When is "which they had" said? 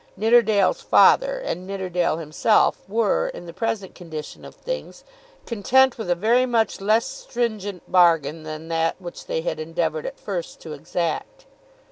8.99-9.59